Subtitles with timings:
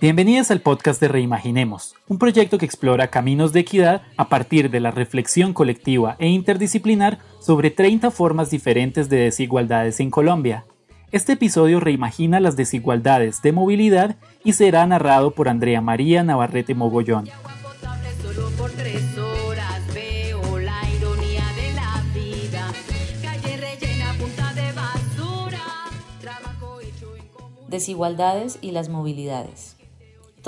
[0.00, 4.78] Bienvenidas al podcast de Reimaginemos, un proyecto que explora caminos de equidad a partir de
[4.78, 10.66] la reflexión colectiva e interdisciplinar sobre 30 formas diferentes de desigualdades en Colombia.
[11.10, 17.28] Este episodio reimagina las desigualdades de movilidad y será narrado por Andrea María Navarrete Mogollón.
[27.66, 29.77] Desigualdades y las movilidades.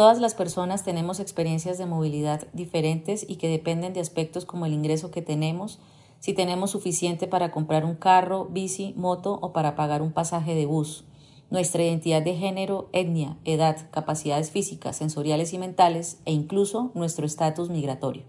[0.01, 4.73] Todas las personas tenemos experiencias de movilidad diferentes y que dependen de aspectos como el
[4.73, 5.79] ingreso que tenemos,
[6.21, 10.65] si tenemos suficiente para comprar un carro, bici, moto o para pagar un pasaje de
[10.65, 11.05] bus,
[11.51, 17.69] nuestra identidad de género, etnia, edad, capacidades físicas, sensoriales y mentales e incluso nuestro estatus
[17.69, 18.23] migratorio.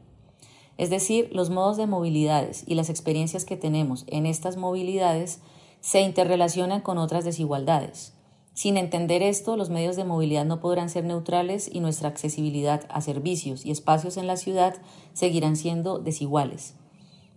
[0.77, 5.39] Es decir, los modos de movilidades y las experiencias que tenemos en estas movilidades
[5.79, 8.11] se interrelacionan con otras desigualdades.
[8.53, 13.01] Sin entender esto, los medios de movilidad no podrán ser neutrales y nuestra accesibilidad a
[13.01, 14.75] servicios y espacios en la ciudad
[15.13, 16.75] seguirán siendo desiguales.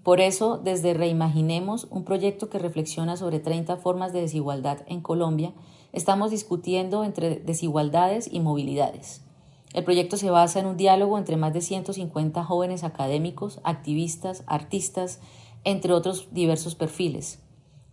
[0.03, 5.55] Por eso, desde Reimaginemos, un proyecto que reflexiona sobre 30 formas de desigualdad en Colombia,
[5.93, 9.23] estamos discutiendo entre desigualdades y movilidades.
[9.73, 15.21] El proyecto se basa en un diálogo entre más de 150 jóvenes académicos, activistas, artistas,
[15.65, 17.41] entre otros diversos perfiles.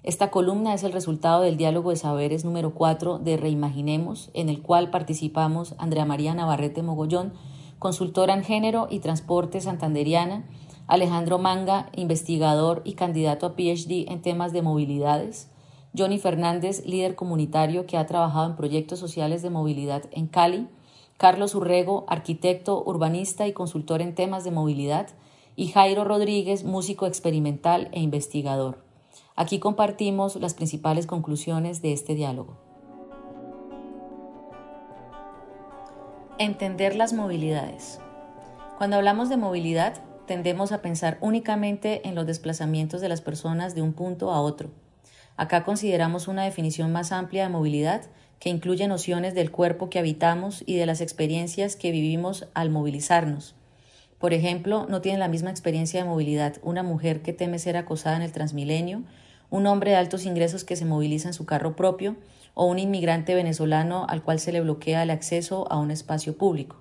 [0.04, 4.64] Esta columna es el resultado del diálogo de saberes número 4 de Reimaginemos, en el
[4.64, 7.34] cual participamos Andrea María Navarrete Mogollón,
[7.78, 10.44] consultora en género y transporte santanderiana,
[10.88, 15.52] Alejandro Manga, investigador y candidato a PhD en temas de movilidades,
[15.96, 20.68] Johnny Fernández, líder comunitario que ha trabajado en proyectos sociales de movilidad en Cali,
[21.18, 25.10] Carlos Urrego, arquitecto, urbanista y consultor en temas de movilidad,
[25.56, 28.91] y Jairo Rodríguez, músico experimental e investigador.
[29.36, 32.58] Aquí compartimos las principales conclusiones de este diálogo.
[36.38, 38.00] Entender las movilidades.
[38.78, 43.82] Cuando hablamos de movilidad, tendemos a pensar únicamente en los desplazamientos de las personas de
[43.82, 44.70] un punto a otro.
[45.38, 48.04] Acá consideramos una definición más amplia de movilidad
[48.40, 53.56] que incluye nociones del cuerpo que habitamos y de las experiencias que vivimos al movilizarnos.
[54.22, 58.16] Por ejemplo, no tiene la misma experiencia de movilidad una mujer que teme ser acosada
[58.18, 59.02] en el Transmilenio,
[59.50, 62.16] un hombre de altos ingresos que se moviliza en su carro propio
[62.54, 66.78] o un inmigrante venezolano al cual se le bloquea el acceso a un espacio público.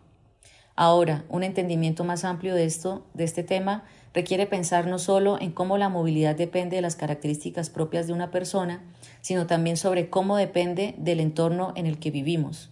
[0.76, 5.50] Ahora, un entendimiento más amplio de esto, de este tema, requiere pensar no solo en
[5.50, 8.82] cómo la movilidad depende de las características propias de una persona,
[9.22, 12.69] sino también sobre cómo depende del entorno en el que vivimos.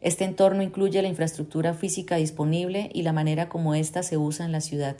[0.00, 4.52] Este entorno incluye la infraestructura física disponible y la manera como ésta se usa en
[4.52, 4.96] la ciudad.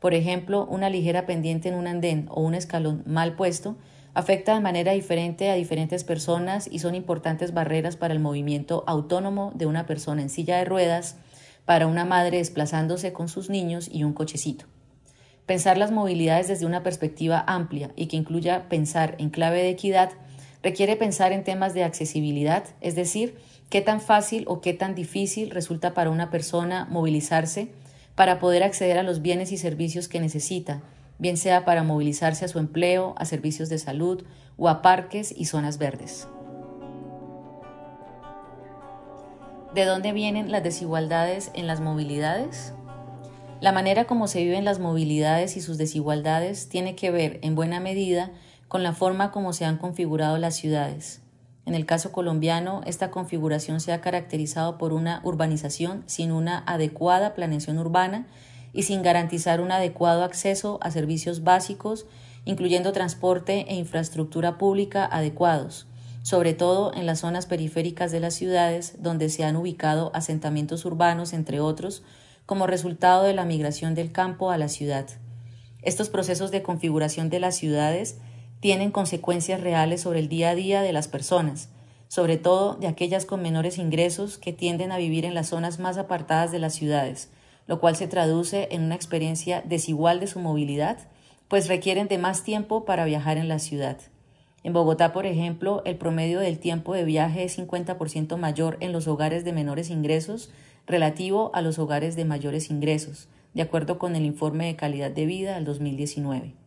[0.00, 3.76] Por ejemplo, una ligera pendiente en un andén o un escalón mal puesto
[4.14, 9.52] afecta de manera diferente a diferentes personas y son importantes barreras para el movimiento autónomo
[9.54, 11.16] de una persona en silla de ruedas,
[11.64, 14.66] para una madre desplazándose con sus niños y un cochecito.
[15.46, 20.10] Pensar las movilidades desde una perspectiva amplia y que incluya pensar en clave de equidad
[20.62, 23.36] requiere pensar en temas de accesibilidad, es decir,
[23.74, 27.72] qué tan fácil o qué tan difícil resulta para una persona movilizarse
[28.14, 30.82] para poder acceder a los bienes y servicios que necesita,
[31.18, 34.22] bien sea para movilizarse a su empleo, a servicios de salud
[34.56, 36.28] o a parques y zonas verdes.
[39.74, 42.74] ¿De dónde vienen las desigualdades en las movilidades?
[43.60, 47.80] La manera como se viven las movilidades y sus desigualdades tiene que ver, en buena
[47.80, 48.30] medida,
[48.68, 51.23] con la forma como se han configurado las ciudades.
[51.66, 57.34] En el caso colombiano, esta configuración se ha caracterizado por una urbanización sin una adecuada
[57.34, 58.26] planeación urbana
[58.74, 62.06] y sin garantizar un adecuado acceso a servicios básicos,
[62.44, 65.86] incluyendo transporte e infraestructura pública adecuados,
[66.22, 71.32] sobre todo en las zonas periféricas de las ciudades donde se han ubicado asentamientos urbanos,
[71.32, 72.02] entre otros,
[72.44, 75.06] como resultado de la migración del campo a la ciudad.
[75.80, 78.18] Estos procesos de configuración de las ciudades
[78.64, 81.68] tienen consecuencias reales sobre el día a día de las personas,
[82.08, 85.98] sobre todo de aquellas con menores ingresos que tienden a vivir en las zonas más
[85.98, 87.28] apartadas de las ciudades,
[87.66, 90.96] lo cual se traduce en una experiencia desigual de su movilidad,
[91.46, 93.98] pues requieren de más tiempo para viajar en la ciudad.
[94.62, 99.06] En Bogotá, por ejemplo, el promedio del tiempo de viaje es 50% mayor en los
[99.08, 100.48] hogares de menores ingresos
[100.86, 105.26] relativo a los hogares de mayores ingresos, de acuerdo con el informe de calidad de
[105.26, 106.63] vida del 2019.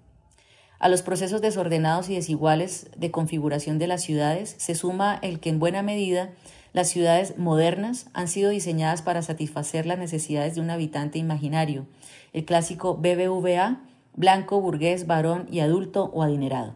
[0.79, 5.49] A los procesos desordenados y desiguales de configuración de las ciudades se suma el que
[5.49, 6.29] en buena medida
[6.71, 11.87] las ciudades modernas han sido diseñadas para satisfacer las necesidades de un habitante imaginario,
[12.33, 13.81] el clásico BBVA,
[14.15, 16.75] blanco, burgués, varón y adulto o adinerado.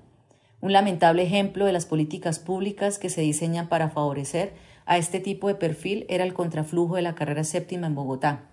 [0.62, 4.54] Un lamentable ejemplo de las políticas públicas que se diseñan para favorecer
[4.86, 8.51] a este tipo de perfil era el contraflujo de la carrera séptima en Bogotá.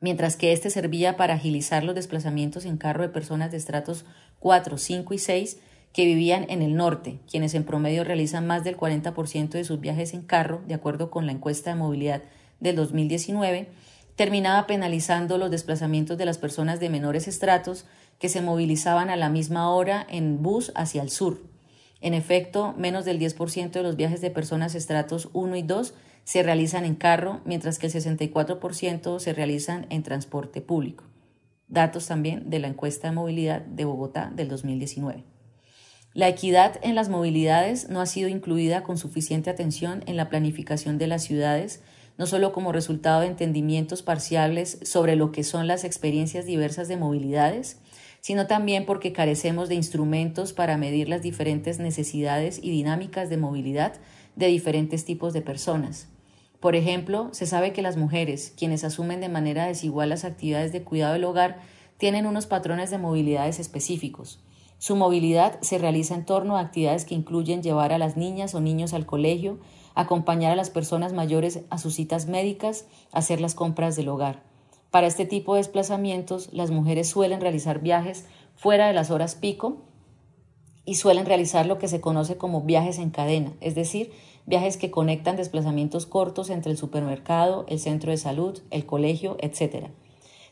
[0.00, 4.06] Mientras que este servía para agilizar los desplazamientos en carro de personas de estratos
[4.38, 5.58] 4, 5 y 6
[5.92, 10.14] que vivían en el norte, quienes en promedio realizan más del 40% de sus viajes
[10.14, 12.22] en carro, de acuerdo con la encuesta de movilidad
[12.60, 13.68] del 2019,
[14.16, 17.84] terminaba penalizando los desplazamientos de las personas de menores estratos
[18.18, 21.49] que se movilizaban a la misma hora en bus hacia el sur.
[22.00, 25.94] En efecto, menos del 10% de los viajes de personas estratos 1 y 2
[26.24, 31.04] se realizan en carro, mientras que el 64% se realizan en transporte público.
[31.68, 35.24] Datos también de la encuesta de movilidad de Bogotá del 2019.
[36.12, 40.98] La equidad en las movilidades no ha sido incluida con suficiente atención en la planificación
[40.98, 41.82] de las ciudades,
[42.18, 46.96] no solo como resultado de entendimientos parciales sobre lo que son las experiencias diversas de
[46.96, 47.78] movilidades,
[48.20, 53.94] sino también porque carecemos de instrumentos para medir las diferentes necesidades y dinámicas de movilidad
[54.36, 56.08] de diferentes tipos de personas.
[56.60, 60.82] Por ejemplo, se sabe que las mujeres, quienes asumen de manera desigual las actividades de
[60.82, 61.60] cuidado del hogar,
[61.96, 64.40] tienen unos patrones de movilidades específicos.
[64.78, 68.60] Su movilidad se realiza en torno a actividades que incluyen llevar a las niñas o
[68.60, 69.58] niños al colegio,
[69.94, 74.49] acompañar a las personas mayores a sus citas médicas, hacer las compras del hogar.
[74.90, 78.26] Para este tipo de desplazamientos, las mujeres suelen realizar viajes
[78.56, 79.78] fuera de las horas pico
[80.84, 84.12] y suelen realizar lo que se conoce como viajes en cadena, es decir,
[84.46, 89.86] viajes que conectan desplazamientos cortos entre el supermercado, el centro de salud, el colegio, etc.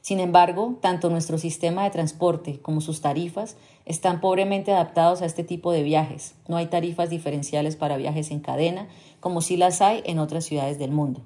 [0.01, 5.43] Sin embargo, tanto nuestro sistema de transporte como sus tarifas están pobremente adaptados a este
[5.43, 6.37] tipo de viajes.
[6.47, 8.89] No hay tarifas diferenciales para viajes en cadena,
[9.19, 11.23] como sí las hay en otras ciudades del mundo.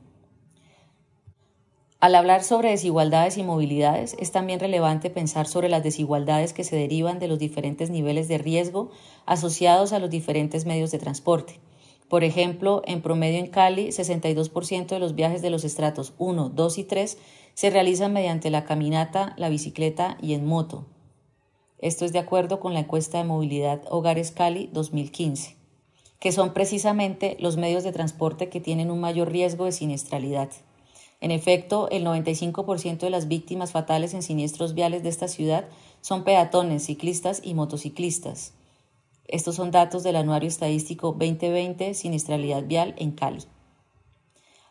[2.03, 6.75] Al hablar sobre desigualdades y movilidades, es también relevante pensar sobre las desigualdades que se
[6.75, 8.91] derivan de los diferentes niveles de riesgo
[9.25, 11.61] asociados a los diferentes medios de transporte.
[12.09, 16.79] Por ejemplo, en promedio en Cali, 62% de los viajes de los estratos 1, 2
[16.79, 17.19] y 3
[17.55, 20.87] se realizan mediante la caminata, la bicicleta y en moto.
[21.79, 25.57] Esto es de acuerdo con la encuesta de movilidad Hogares Cali 2015,
[26.19, 30.51] que son precisamente los medios de transporte que tienen un mayor riesgo de siniestralidad.
[31.23, 35.67] En efecto, el 95% de las víctimas fatales en siniestros viales de esta ciudad
[36.01, 38.55] son peatones, ciclistas y motociclistas.
[39.29, 43.45] Estos son datos del Anuario Estadístico 2020 Siniestralidad Vial en Cali.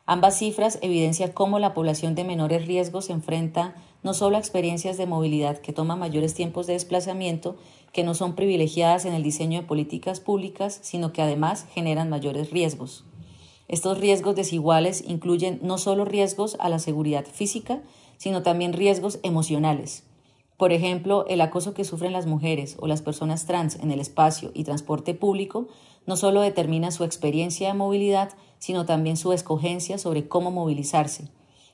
[0.05, 4.97] Ambas cifras evidencian cómo la población de menores riesgos se enfrenta no solo a experiencias
[4.97, 7.55] de movilidad que toman mayores tiempos de desplazamiento,
[7.93, 12.51] que no son privilegiadas en el diseño de políticas públicas, sino que además generan mayores
[12.51, 13.05] riesgos.
[13.71, 17.81] Estos riesgos desiguales incluyen no solo riesgos a la seguridad física,
[18.17, 20.03] sino también riesgos emocionales.
[20.57, 24.51] Por ejemplo, el acoso que sufren las mujeres o las personas trans en el espacio
[24.53, 25.69] y transporte público
[26.05, 31.29] no solo determina su experiencia de movilidad, sino también su escogencia sobre cómo movilizarse.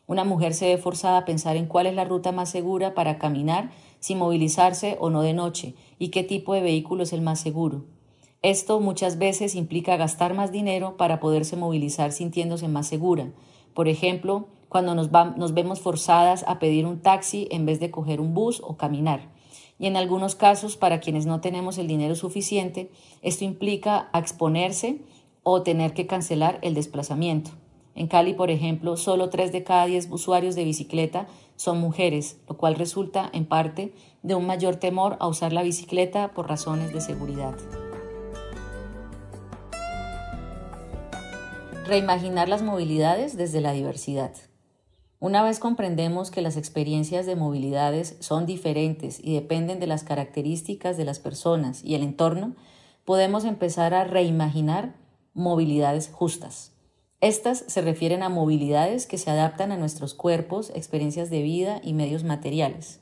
[0.06, 3.18] Una mujer se ve forzada a pensar en cuál es la ruta más segura para
[3.18, 7.40] caminar, sin movilizarse o no de noche, y qué tipo de vehículo es el más
[7.40, 7.97] seguro.
[8.44, 13.32] Esto muchas veces implica gastar más dinero para poderse movilizar sintiéndose más segura.
[13.74, 18.22] Por ejemplo, cuando nos, nos, vemos forzadas a pedir un taxi en vez de coger
[18.22, 19.32] un bus o caminar.
[19.80, 22.92] Y en algunos casos, para quienes no tenemos el dinero suficiente,
[23.22, 25.02] esto implica exponerse
[25.44, 27.52] o tener que cancelar el desplazamiento.
[27.96, 32.56] En Cali, por ejemplo, solo 3 de cada 10 usuarios de bicicleta son mujeres, lo
[32.58, 37.02] cual resulta en parte de un mayor temor a usar la bicicleta por razones de
[37.02, 37.56] seguridad.
[41.88, 44.34] Reimaginar las movilidades desde la diversidad.
[45.20, 50.98] Una vez comprendemos que las experiencias de movilidades son diferentes y dependen de las características
[50.98, 52.58] de las personas y el entorno,
[53.06, 54.96] podemos empezar a reimaginar
[55.34, 56.74] movilidades justas.
[57.22, 61.94] Estas se refieren a movilidades que se adaptan a nuestros cuerpos, experiencias de vida y
[61.94, 63.00] medios materiales.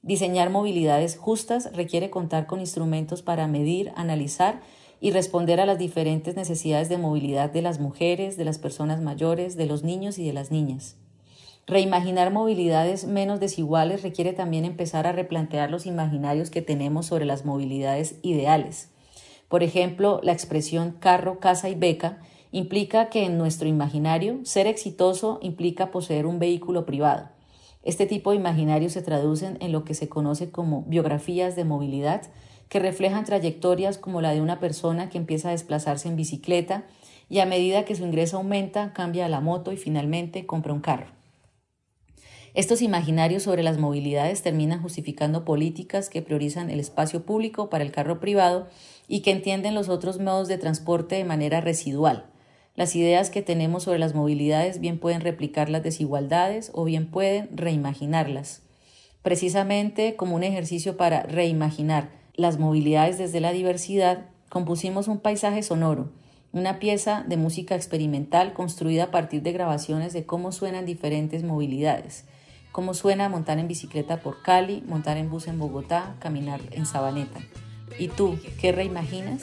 [0.00, 4.62] Diseñar movilidades justas requiere contar con instrumentos para medir, analizar
[5.02, 9.56] y responder a las diferentes necesidades de movilidad de las mujeres, de las personas mayores,
[9.56, 10.96] de los niños y de las niñas.
[11.66, 17.44] Reimaginar movilidades menos desiguales requiere también empezar a replantear los imaginarios que tenemos sobre las
[17.44, 18.90] movilidades ideales.
[19.48, 22.20] Por ejemplo, la expresión carro, casa y beca
[22.52, 27.28] implica que en nuestro imaginario ser exitoso implica poseer un vehículo privado.
[27.82, 32.22] Este tipo de imaginarios se traducen en lo que se conoce como biografías de movilidad,
[32.72, 36.84] que reflejan trayectorias como la de una persona que empieza a desplazarse en bicicleta
[37.28, 40.80] y a medida que su ingreso aumenta cambia a la moto y finalmente compra un
[40.80, 41.08] carro.
[42.54, 47.92] Estos imaginarios sobre las movilidades terminan justificando políticas que priorizan el espacio público para el
[47.92, 48.68] carro privado
[49.06, 52.24] y que entienden los otros modos de transporte de manera residual.
[52.74, 57.50] Las ideas que tenemos sobre las movilidades bien pueden replicar las desigualdades o bien pueden
[57.54, 58.62] reimaginarlas.
[59.20, 66.10] Precisamente como un ejercicio para reimaginar las movilidades desde la diversidad, compusimos un paisaje sonoro,
[66.52, 72.24] una pieza de música experimental construida a partir de grabaciones de cómo suenan diferentes movilidades
[72.72, 77.40] cómo suena montar en bicicleta por Cali, montar en bus en Bogotá, caminar en Sabaneta.
[77.98, 79.42] ¿Y tú, qué reimaginas?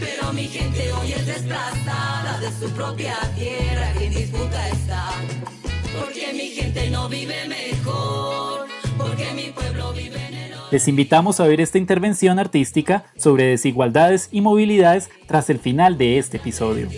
[0.00, 5.63] Pero mi gente hoy es desplazada de su propia tierra, quien disputa está.
[5.98, 10.52] Porque mi gente no vive mejor, porque mi pueblo vive en el...
[10.70, 16.18] Les invitamos a ver esta intervención artística sobre desigualdades y movilidades tras el final de
[16.18, 16.88] este episodio.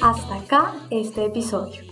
[0.00, 1.82] Hasta acá este episodio.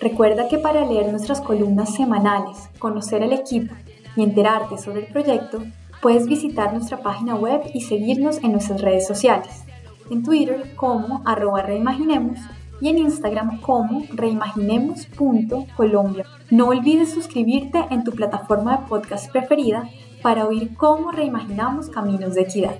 [0.00, 3.72] Recuerda que para leer nuestras columnas semanales, conocer el equipo
[4.16, 5.62] y enterarte sobre el proyecto,
[6.04, 9.64] puedes visitar nuestra página web y seguirnos en nuestras redes sociales.
[10.10, 12.38] En Twitter como arroba reimaginemos
[12.82, 16.26] y en Instagram como reimaginemos.colombia.
[16.50, 19.88] No olvides suscribirte en tu plataforma de podcast preferida
[20.20, 22.74] para oír cómo reimaginamos caminos de equidad.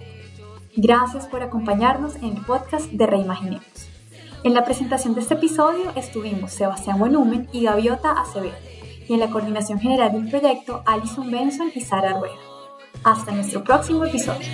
[0.76, 3.88] Gracias por acompañarnos en el podcast de Reimaginemos.
[4.42, 8.52] En la presentación de este episodio estuvimos Sebastián Buenumen y Gaviota Acevedo,
[9.08, 12.53] y en la coordinación general del proyecto Alison Benson y Sara Rueda.
[13.04, 14.48] Hasta nuestro próximo episodio.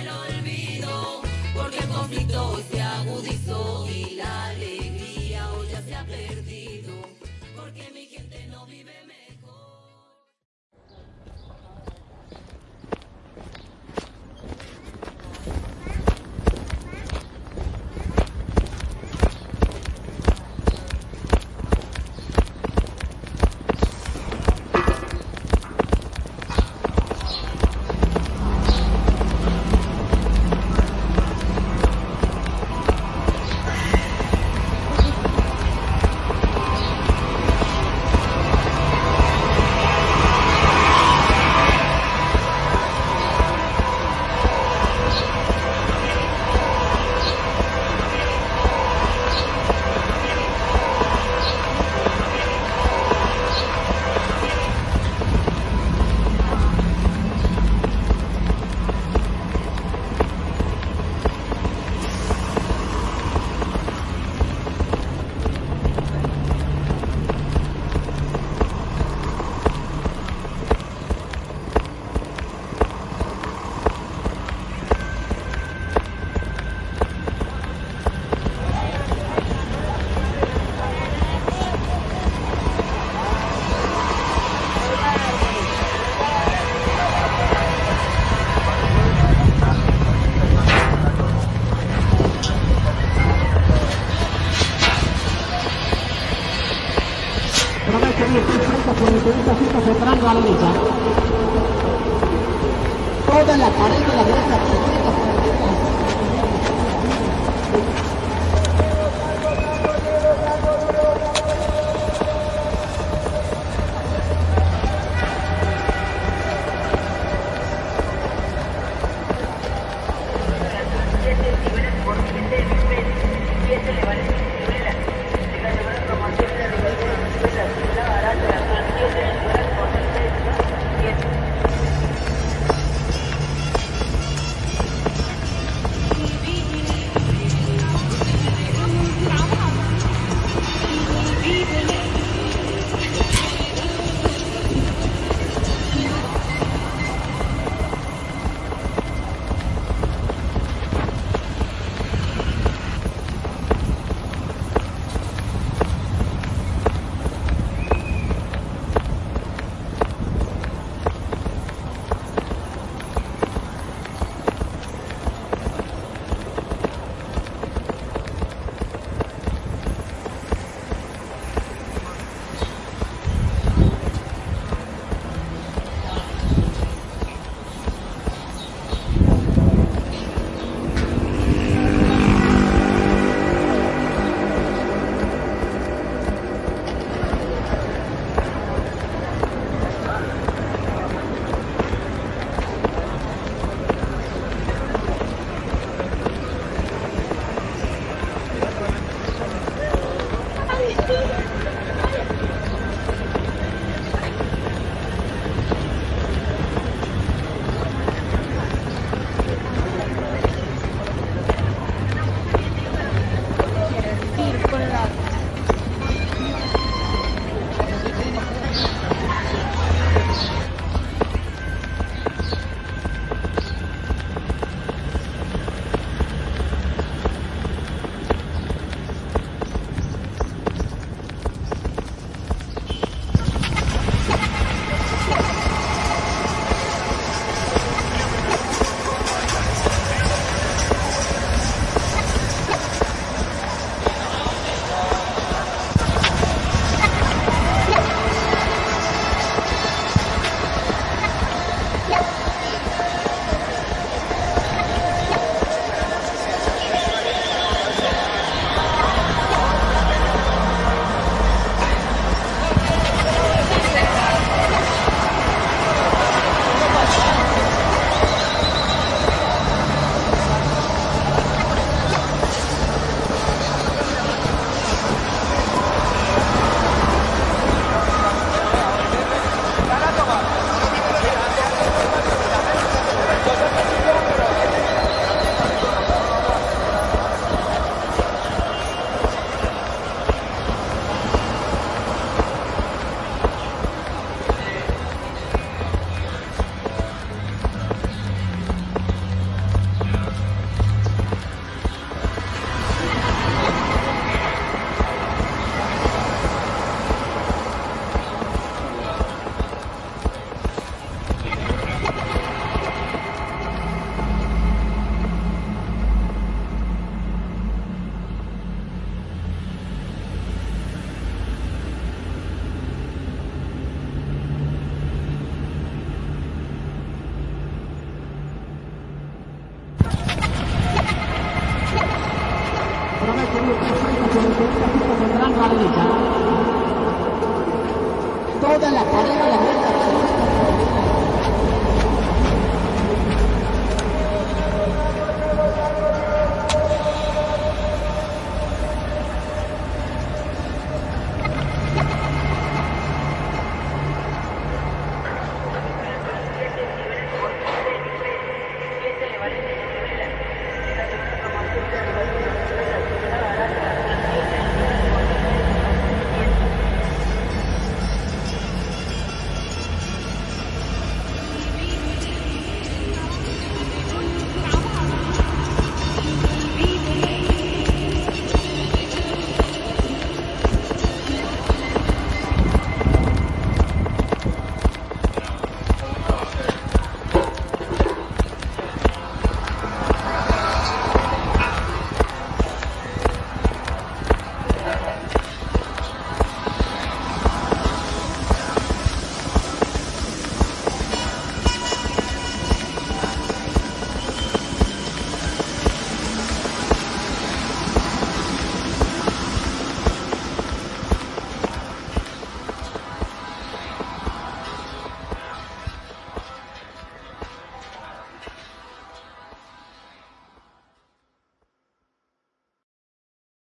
[103.57, 104.80] La pared de la derecha